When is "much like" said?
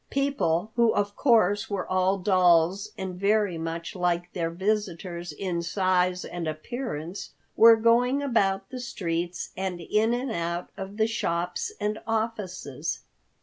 3.59-4.33